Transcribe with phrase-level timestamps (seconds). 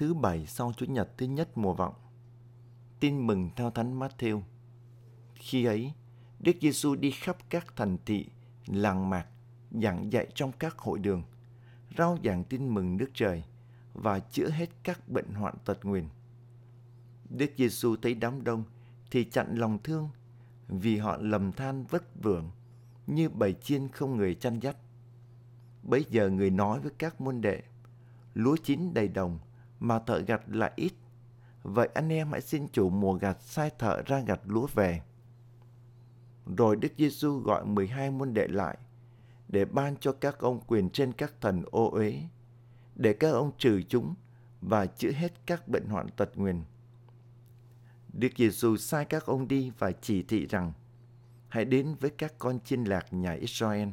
[0.00, 1.94] thứ bảy sau Chủ nhật thứ nhất mùa vọng.
[3.00, 4.42] Tin mừng theo Thánh Matthew.
[5.34, 5.92] Khi ấy,
[6.38, 8.26] Đức Giêsu đi khắp các thành thị,
[8.66, 9.26] làng mạc,
[9.70, 11.22] giảng dạy trong các hội đường,
[11.98, 13.44] rao giảng tin mừng nước trời
[13.94, 16.08] và chữa hết các bệnh hoạn tật nguyền.
[17.30, 18.64] Đức Giêsu thấy đám đông
[19.10, 20.08] thì chặn lòng thương
[20.68, 22.50] vì họ lầm than vất vưởng
[23.06, 24.76] như bầy chiên không người chăn dắt.
[25.82, 27.62] Bấy giờ người nói với các môn đệ,
[28.34, 29.38] lúa chín đầy đồng
[29.80, 30.92] mà thợ gặt lại ít.
[31.62, 35.02] Vậy anh em hãy xin chủ mùa gặt sai thợ ra gặt lúa về.
[36.56, 38.78] Rồi Đức Giêsu gọi 12 môn đệ lại
[39.48, 42.22] để ban cho các ông quyền trên các thần ô uế,
[42.94, 44.14] để các ông trừ chúng
[44.60, 46.62] và chữa hết các bệnh hoạn tật nguyền.
[48.12, 50.72] Đức Giêsu sai các ông đi và chỉ thị rằng
[51.48, 53.88] hãy đến với các con chiên lạc nhà Israel.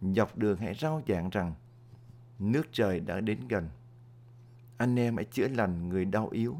[0.00, 1.54] Dọc đường hãy rao giảng rằng
[2.38, 3.68] nước trời đã đến gần.
[4.82, 6.56] Anh em hãy chữa lành người đau yếu,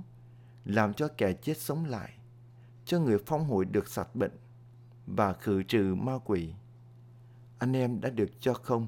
[0.65, 2.13] làm cho kẻ chết sống lại,
[2.85, 4.31] cho người phong hội được sạch bệnh
[5.07, 6.53] và khử trừ ma quỷ.
[7.59, 8.87] Anh em đã được cho không,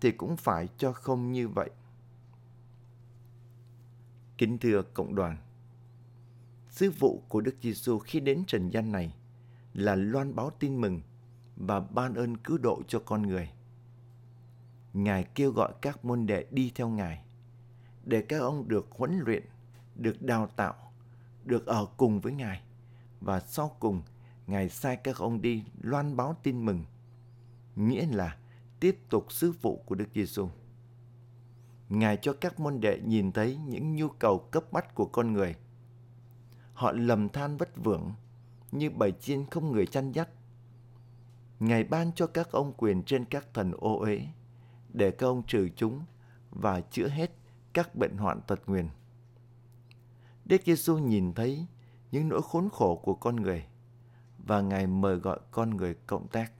[0.00, 1.70] thì cũng phải cho không như vậy.
[4.38, 5.36] Kính thưa cộng đoàn,
[6.68, 9.14] sứ vụ của Đức Giêsu khi đến trần gian này
[9.74, 11.00] là loan báo tin mừng
[11.56, 13.50] và ban ơn cứu độ cho con người.
[14.92, 17.24] Ngài kêu gọi các môn đệ đi theo Ngài
[18.04, 19.42] để các ông được huấn luyện,
[19.94, 20.74] được đào tạo,
[21.44, 22.62] được ở cùng với Ngài
[23.20, 24.02] và sau cùng
[24.46, 26.84] Ngài sai các ông đi loan báo tin mừng,
[27.76, 28.36] nghĩa là
[28.80, 30.48] tiếp tục sứ vụ của Đức Giêsu.
[31.88, 35.54] Ngài cho các môn đệ nhìn thấy những nhu cầu cấp bách của con người.
[36.74, 38.12] Họ lầm than vất vưởng
[38.72, 40.28] như bầy chiên không người chăn dắt.
[41.60, 44.26] Ngài ban cho các ông quyền trên các thần ô uế
[44.92, 46.04] để các ông trừ chúng
[46.50, 47.30] và chữa hết
[47.72, 48.88] các bệnh hoạn tật nguyền.
[50.44, 51.66] Đức Giêsu nhìn thấy
[52.12, 53.66] những nỗi khốn khổ của con người
[54.38, 56.52] và Ngài mời gọi con người cộng tác.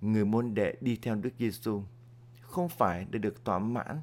[0.00, 1.82] Người môn đệ đi theo Đức Giêsu
[2.40, 4.00] không phải để được thỏa mãn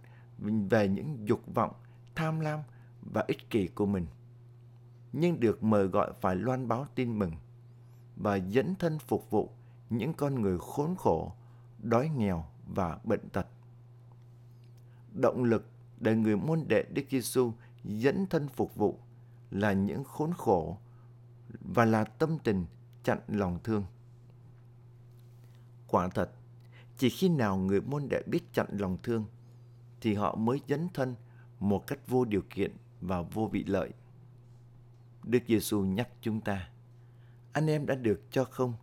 [0.70, 1.74] về những dục vọng,
[2.16, 2.60] tham lam
[3.02, 4.06] và ích kỷ của mình,
[5.14, 7.32] nhưng được mời gọi phải loan báo tin mừng
[8.16, 9.50] và dẫn thân phục vụ
[9.90, 11.34] những con người khốn khổ,
[11.80, 13.48] đói nghèo và bệnh tật.
[15.12, 15.66] Động lực
[16.00, 17.52] để người môn đệ Đức Giêsu
[17.84, 19.00] dẫn thân phục vụ
[19.52, 20.78] là những khốn khổ
[21.60, 22.66] và là tâm tình
[23.04, 23.86] chặn lòng thương.
[25.88, 26.32] Quả thật,
[26.98, 29.26] chỉ khi nào người môn đệ biết chặn lòng thương
[30.02, 31.16] thì họ mới dấn thân
[31.60, 33.92] một cách vô điều kiện và vô vị lợi.
[35.24, 36.70] Đức Giêsu nhắc chúng ta,
[37.54, 38.74] anh em đã được cho không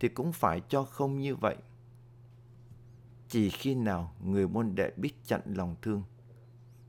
[0.00, 1.56] thì cũng phải cho không như vậy.
[3.28, 6.02] Chỉ khi nào người môn đệ biết chặn lòng thương,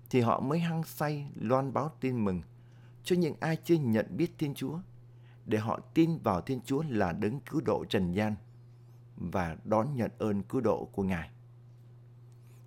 [0.09, 2.41] thì họ mới hăng say, loan báo tin mừng
[3.03, 4.79] cho những ai chưa nhận biết Thiên Chúa,
[5.45, 8.35] để họ tin vào Thiên Chúa là đấng cứu độ trần gian
[9.17, 11.29] và đón nhận ơn cứu độ của Ngài.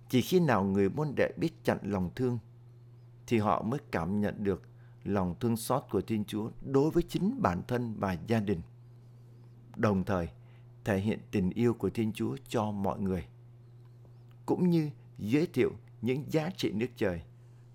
[0.09, 2.39] Chỉ khi nào người môn đệ biết chặn lòng thương,
[3.27, 4.61] thì họ mới cảm nhận được
[5.03, 8.61] lòng thương xót của Thiên Chúa đối với chính bản thân và gia đình.
[9.75, 10.29] Đồng thời,
[10.83, 13.25] thể hiện tình yêu của Thiên Chúa cho mọi người.
[14.49, 15.71] Cũng như giới thiệu
[16.01, 17.21] những giá trị nước trời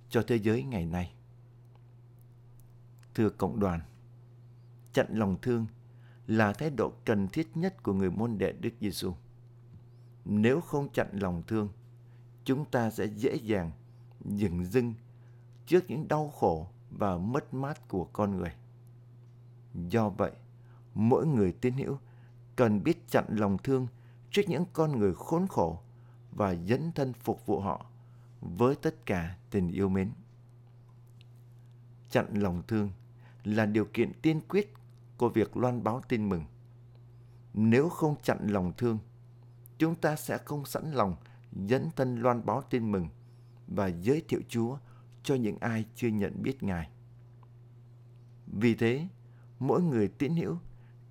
[0.08, 1.14] cho thế giới ngày nay.
[3.14, 3.80] Thưa cộng đoàn,
[4.92, 5.66] chặn lòng thương
[6.26, 9.12] là thái độ cần thiết nhất của người môn đệ Đức Giêsu.
[10.24, 11.68] Nếu không chặn lòng thương,
[12.44, 13.70] chúng ta sẽ dễ dàng
[14.24, 14.94] dừng dưng
[15.66, 18.52] trước những đau khổ và mất mát của con người.
[19.74, 20.32] Do vậy,
[20.94, 21.98] mỗi người tín hữu
[22.56, 23.86] cần biết chặn lòng thương
[24.30, 25.83] trước những con người khốn khổ
[26.36, 27.86] và dẫn thân phục vụ họ
[28.40, 30.10] với tất cả tình yêu mến.
[32.10, 32.90] Chặn lòng thương
[33.44, 34.74] là điều kiện tiên quyết
[35.16, 36.44] của việc loan báo tin mừng.
[37.54, 38.98] Nếu không chặn lòng thương,
[39.78, 41.16] chúng ta sẽ không sẵn lòng
[41.52, 43.08] dẫn thân loan báo tin mừng
[43.66, 44.76] và giới thiệu Chúa
[45.22, 46.88] cho những ai chưa nhận biết Ngài.
[48.46, 49.08] Vì thế,
[49.58, 50.58] mỗi người tín hữu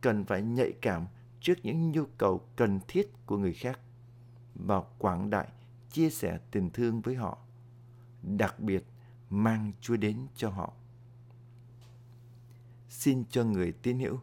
[0.02, 1.06] cần phải nhạy cảm
[1.40, 3.80] trước những nhu cầu cần thiết của người khác
[4.56, 5.48] và quảng đại
[5.90, 7.38] chia sẻ tình thương với họ,
[8.22, 8.84] đặc biệt
[9.30, 10.74] mang Chúa đến cho họ
[12.94, 14.20] xin cho người tín hữu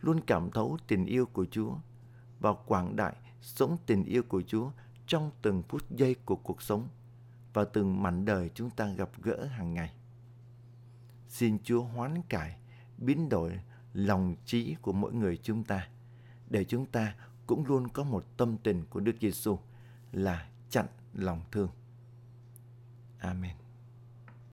[0.00, 1.74] luôn cảm thấu tình yêu của Chúa
[2.40, 4.70] và quảng đại sống tình yêu của Chúa
[5.06, 6.88] trong từng phút giây của cuộc sống
[7.52, 9.94] và từng mảnh đời chúng ta gặp gỡ hàng ngày.
[11.28, 12.56] Xin Chúa hoán cải,
[12.98, 13.60] biến đổi
[13.92, 15.88] lòng trí của mỗi người chúng ta
[16.50, 17.14] để chúng ta
[17.48, 19.58] cũng luôn có một tâm tình của Đức Giêsu
[20.12, 21.68] là chặn lòng thương.
[23.18, 23.56] Amen.